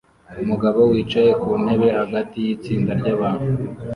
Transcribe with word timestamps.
Umugabo 0.43 0.79
wicaye 0.91 1.31
ku 1.41 1.49
ntebe 1.63 1.87
hagati 1.99 2.37
yitsinda 2.45 2.91
ryabantu 2.99 3.49